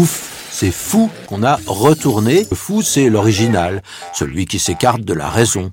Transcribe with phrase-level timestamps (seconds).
[0.00, 2.46] Ouf, c'est fou qu'on a retourné.
[2.50, 3.82] Le fou, c'est l'original,
[4.14, 5.70] celui qui s'écarte de la raison.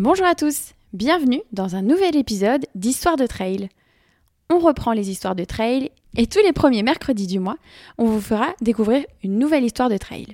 [0.00, 3.68] Bonjour à tous, bienvenue dans un nouvel épisode d'Histoire de Trail.
[4.50, 7.56] On reprend les histoires de trail et tous les premiers mercredis du mois,
[7.98, 10.26] on vous fera découvrir une nouvelle histoire de trail.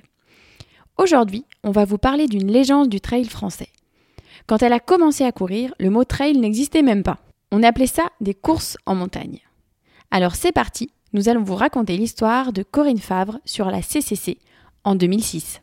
[0.97, 3.69] Aujourd'hui, on va vous parler d'une légende du trail français.
[4.47, 7.17] Quand elle a commencé à courir, le mot trail n'existait même pas.
[7.51, 9.39] On appelait ça des courses en montagne.
[10.11, 14.37] Alors c'est parti, nous allons vous raconter l'histoire de Corinne Favre sur la CCC
[14.83, 15.61] en 2006.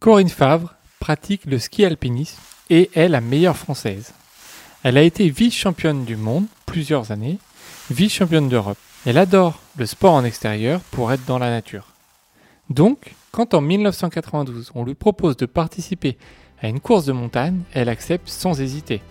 [0.00, 4.12] Corinne Favre pratique le ski alpinisme et est la meilleure française.
[4.82, 7.38] Elle a été vice-championne du monde plusieurs années,
[7.90, 8.78] vice-championne d'Europe.
[9.06, 11.86] Elle adore le sport en extérieur pour être dans la nature.
[12.68, 16.18] Donc, quand en 1992 on lui propose de participer
[16.62, 19.02] à une course de montagne, elle accepte sans hésiter.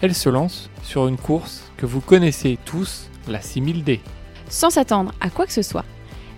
[0.00, 4.00] Elle se lance sur une course que vous connaissez tous, la 6000D.
[4.48, 5.84] Sans s'attendre à quoi que ce soit,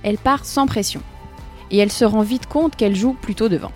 [0.02, 1.00] elle part sans pression.
[1.70, 3.72] Et elle se rend vite compte qu'elle joue plutôt devant.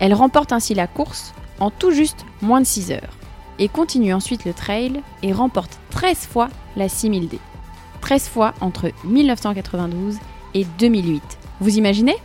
[0.00, 3.16] Elle remporte ainsi la course en tout juste moins de 6 heures.
[3.58, 7.38] Et continue ensuite le trail et remporte 13 fois la 6000D.
[8.00, 10.18] 13 fois entre 1992
[10.54, 11.22] et 2008.
[11.60, 12.16] Vous imaginez?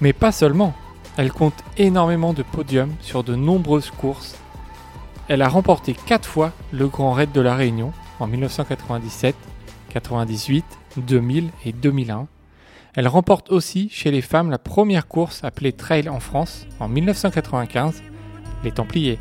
[0.00, 0.74] Mais pas seulement.
[1.18, 4.38] Elle compte énormément de podiums sur de nombreuses courses.
[5.26, 9.34] Elle a remporté 4 fois le Grand Raid de la Réunion en 1997,
[9.90, 10.64] 98,
[10.96, 12.28] 2000 et 2001.
[12.94, 18.00] Elle remporte aussi chez les femmes la première course appelée Trail en France en 1995,
[18.62, 19.18] les Templiers.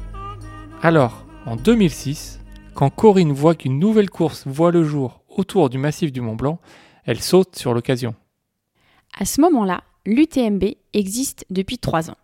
[0.83, 2.41] Alors, en 2006,
[2.75, 6.59] quand Corinne voit qu'une nouvelle course voit le jour autour du massif du Mont Blanc,
[7.05, 8.13] elle saute sur l'occasion.
[9.19, 10.63] À ce moment-là, l'UTMB
[10.93, 12.17] existe depuis 3 ans.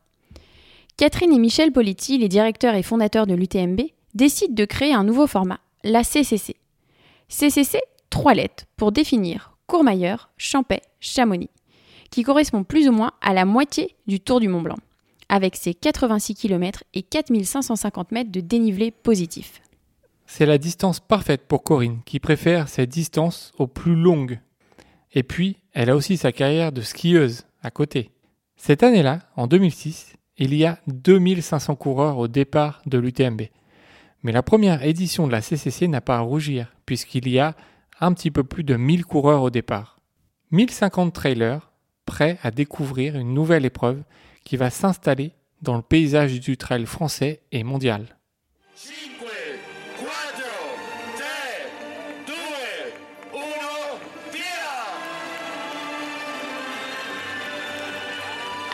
[0.96, 3.82] Catherine et Michel Politi, les directeurs et fondateurs de l'UTMB,
[4.14, 6.56] décident de créer un nouveau format, la CCC.
[7.28, 11.50] CCC, trois lettres pour définir Courmayeur, Champais, Chamonix,
[12.10, 14.78] qui correspond plus ou moins à la moitié du Tour du Mont Blanc,
[15.28, 19.62] avec ses 86 km et 4550 mètres de dénivelé positif.
[20.26, 24.40] C'est la distance parfaite pour Corinne, qui préfère cette distance aux plus longues.
[25.12, 28.12] Et puis, elle a aussi sa carrière de skieuse côté.
[28.56, 33.44] Cette année-là, en 2006, il y a 2500 coureurs au départ de l'UTMB.
[34.24, 37.56] Mais la première édition de la CCC n'a pas à rougir, puisqu'il y a
[38.00, 40.00] un petit peu plus de 1000 coureurs au départ.
[40.52, 41.72] 1050 trailers
[42.06, 44.04] prêts à découvrir une nouvelle épreuve
[44.44, 45.32] qui va s'installer
[45.62, 48.18] dans le paysage du trail français et mondial.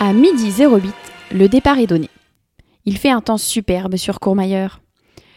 [0.02, 0.94] À midi 08,
[1.34, 2.10] le départ est donné.
[2.86, 4.80] Il fait un temps superbe sur Courmayeur.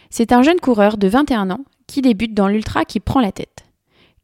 [0.09, 3.65] C'est un jeune coureur de 21 ans qui débute dans l'ultra qui prend la tête.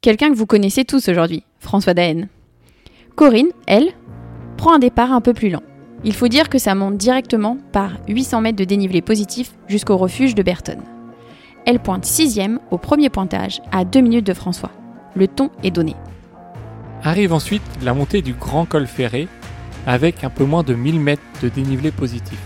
[0.01, 2.29] Quelqu'un que vous connaissez tous aujourd'hui, François Daen.
[3.17, 3.89] Corinne, elle,
[4.57, 5.65] prend un départ un peu plus lent.
[6.05, 10.37] Il faut dire que ça monte directement par 800 mètres de dénivelé positif jusqu'au refuge
[10.37, 10.79] de Berton.
[11.67, 14.71] Elle pointe sixième au premier pointage à 2 minutes de François.
[15.17, 15.97] Le ton est donné.
[17.03, 19.27] Arrive ensuite la montée du Grand Col Ferré
[19.89, 22.39] avec un peu moins de 1000 mètres de dénivelé positif.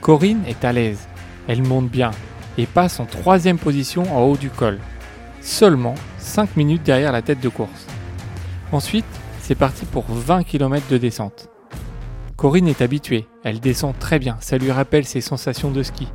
[0.00, 1.06] Corinne est à l'aise,
[1.46, 2.10] elle monte bien
[2.58, 4.80] et passe en troisième position en haut du col,
[5.40, 7.86] seulement 5 minutes derrière la tête de course.
[8.72, 9.06] Ensuite,
[9.40, 11.48] c'est parti pour 20 km de descente.
[12.36, 16.08] Corinne est habituée, elle descend très bien, ça lui rappelle ses sensations de ski.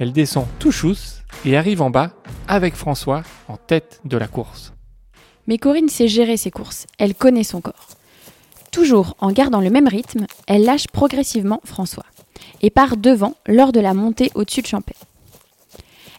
[0.00, 2.10] Elle descend tout chousse et arrive en bas
[2.48, 4.72] avec François en tête de la course.
[5.46, 7.99] Mais Corinne sait gérer ses courses, elle connaît son corps.
[8.70, 12.06] Toujours en gardant le même rythme, elle lâche progressivement François
[12.62, 14.94] et part devant lors de la montée au-dessus de Champais.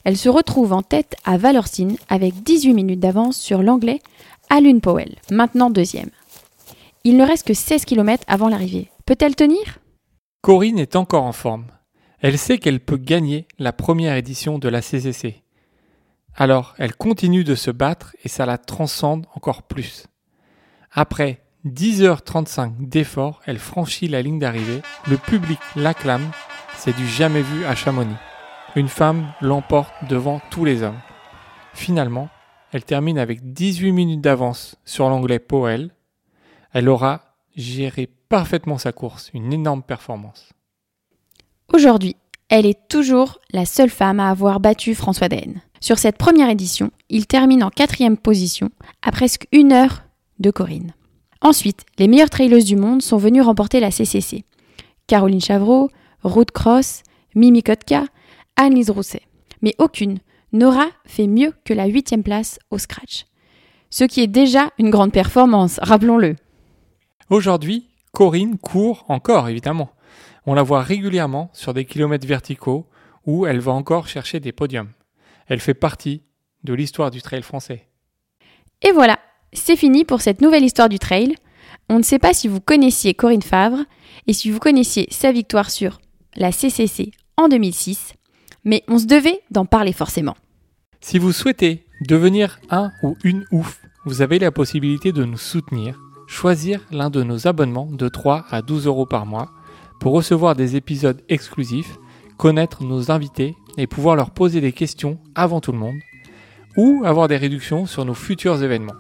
[0.04, 4.02] Elle se retrouve en tête à Valorcine avec 18 minutes d'avance sur l'anglais
[4.50, 6.10] Alun Powell, maintenant deuxième.
[7.04, 8.90] Il ne reste que 16 km avant l'arrivée.
[9.06, 9.80] Peut-elle tenir?
[10.42, 11.68] Corinne est encore en forme.
[12.20, 15.42] Elle sait qu'elle peut gagner la première édition de la CCC.
[16.36, 20.06] Alors, elle continue de se battre et ça la transcende encore plus.
[20.92, 26.32] Après 10h35 d'efforts, elle franchit la ligne d'arrivée, le public l'acclame,
[26.78, 28.16] c'est du jamais vu à Chamonix.
[28.76, 31.00] Une femme l'emporte devant tous les hommes.
[31.74, 32.30] Finalement,
[32.72, 35.92] elle termine avec 18 minutes d'avance sur l'anglais Powell.
[36.74, 40.50] Elle aura géré parfaitement sa course, une énorme performance.
[41.74, 42.16] Aujourd'hui,
[42.50, 45.62] elle est toujours la seule femme à avoir battu François Daen.
[45.80, 48.72] Sur cette première édition, il termine en quatrième position,
[49.02, 50.04] à presque une heure
[50.40, 50.94] de Corinne.
[51.42, 54.46] Ensuite, les meilleures traileuses du monde sont venues remporter la CCC.
[55.08, 55.90] Caroline Chavreau,
[56.24, 57.04] Ruth Cross,
[57.36, 58.06] Mimi Kotka,
[58.56, 59.24] Anne-Lise Rousset.
[59.62, 60.20] Mais aucune
[60.54, 63.26] n'aura fait mieux que la huitième place au scratch.
[63.90, 66.36] Ce qui est déjà une grande performance, rappelons-le.
[67.30, 69.90] Aujourd'hui, Corinne court encore, évidemment.
[70.46, 72.88] On la voit régulièrement sur des kilomètres verticaux
[73.26, 74.92] où elle va encore chercher des podiums.
[75.48, 76.24] Elle fait partie
[76.64, 77.88] de l'histoire du trail français.
[78.82, 79.20] Et voilà,
[79.54, 81.36] c'est fini pour cette nouvelle histoire du trail.
[81.90, 83.80] On ne sait pas si vous connaissiez Corinne Favre
[84.28, 86.00] et si vous connaissiez sa victoire sur
[86.36, 88.14] la CCC en 2006,
[88.64, 90.36] mais on se devait d'en parler forcément.
[91.02, 96.00] Si vous souhaitez devenir un ou une ouf, vous avez la possibilité de nous soutenir,
[96.28, 99.52] choisir l'un de nos abonnements de 3 à 12 euros par mois
[100.00, 101.98] pour recevoir des épisodes exclusifs,
[102.38, 106.00] connaître nos invités et pouvoir leur poser des questions avant tout le monde,
[106.78, 108.94] ou avoir des réductions sur nos futurs événements.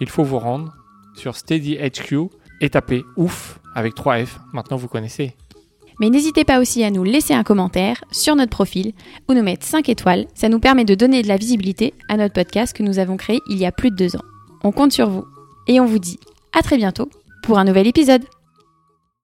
[0.00, 0.72] Il faut vous rendre
[1.14, 2.28] sur Steady HQ
[2.60, 5.34] et taper ouf avec 3 F, maintenant vous connaissez.
[6.00, 8.92] Mais n'hésitez pas aussi à nous laisser un commentaire sur notre profil
[9.28, 12.34] ou nous mettre 5 étoiles, ça nous permet de donner de la visibilité à notre
[12.34, 14.24] podcast que nous avons créé il y a plus de deux ans.
[14.64, 15.24] On compte sur vous
[15.68, 16.18] et on vous dit
[16.52, 17.08] à très bientôt
[17.42, 18.24] pour un nouvel épisode.